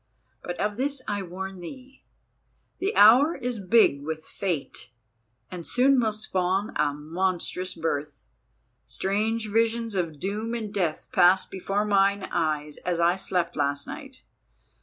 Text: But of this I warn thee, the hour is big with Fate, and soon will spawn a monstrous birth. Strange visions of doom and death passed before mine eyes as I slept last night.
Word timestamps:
But 0.41 0.59
of 0.59 0.77
this 0.77 1.03
I 1.07 1.21
warn 1.21 1.59
thee, 1.59 2.03
the 2.79 2.95
hour 2.95 3.35
is 3.35 3.59
big 3.59 4.03
with 4.03 4.25
Fate, 4.25 4.89
and 5.51 5.63
soon 5.63 5.99
will 6.01 6.11
spawn 6.11 6.71
a 6.75 6.91
monstrous 6.91 7.75
birth. 7.75 8.25
Strange 8.87 9.51
visions 9.51 9.93
of 9.93 10.19
doom 10.19 10.55
and 10.55 10.73
death 10.73 11.11
passed 11.11 11.51
before 11.51 11.85
mine 11.85 12.23
eyes 12.31 12.77
as 12.77 12.99
I 12.99 13.15
slept 13.15 13.55
last 13.55 13.85
night. 13.85 14.23